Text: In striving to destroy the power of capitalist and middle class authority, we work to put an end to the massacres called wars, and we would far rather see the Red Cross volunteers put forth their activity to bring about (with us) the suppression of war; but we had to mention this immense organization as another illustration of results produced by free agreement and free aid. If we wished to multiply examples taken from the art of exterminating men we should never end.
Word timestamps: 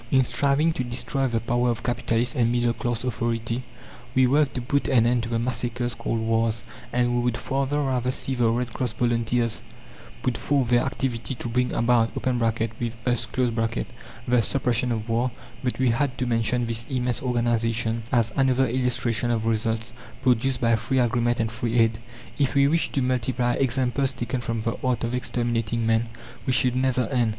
In 0.09 0.23
striving 0.23 0.73
to 0.73 0.83
destroy 0.83 1.27
the 1.27 1.39
power 1.39 1.69
of 1.69 1.83
capitalist 1.83 2.33
and 2.33 2.51
middle 2.51 2.73
class 2.73 3.03
authority, 3.03 3.61
we 4.15 4.25
work 4.25 4.51
to 4.53 4.61
put 4.63 4.87
an 4.87 5.05
end 5.05 5.21
to 5.21 5.29
the 5.29 5.37
massacres 5.37 5.93
called 5.93 6.21
wars, 6.21 6.63
and 6.91 7.13
we 7.15 7.21
would 7.21 7.37
far 7.37 7.67
rather 7.67 8.09
see 8.09 8.33
the 8.33 8.49
Red 8.49 8.73
Cross 8.73 8.93
volunteers 8.93 9.61
put 10.23 10.39
forth 10.39 10.69
their 10.69 10.81
activity 10.81 11.35
to 11.35 11.47
bring 11.47 11.71
about 11.71 12.15
(with 12.15 12.25
us) 13.05 13.27
the 13.31 14.41
suppression 14.41 14.91
of 14.91 15.07
war; 15.07 15.29
but 15.63 15.77
we 15.77 15.91
had 15.91 16.17
to 16.17 16.25
mention 16.25 16.65
this 16.65 16.87
immense 16.89 17.21
organization 17.21 18.01
as 18.11 18.33
another 18.35 18.65
illustration 18.67 19.29
of 19.29 19.45
results 19.45 19.93
produced 20.23 20.59
by 20.59 20.75
free 20.75 20.97
agreement 20.97 21.39
and 21.39 21.51
free 21.51 21.77
aid. 21.77 21.99
If 22.39 22.55
we 22.55 22.67
wished 22.67 22.93
to 22.93 23.03
multiply 23.03 23.53
examples 23.53 24.13
taken 24.13 24.41
from 24.41 24.61
the 24.61 24.79
art 24.83 25.03
of 25.03 25.13
exterminating 25.13 25.85
men 25.85 26.09
we 26.47 26.53
should 26.53 26.75
never 26.75 27.03
end. 27.09 27.29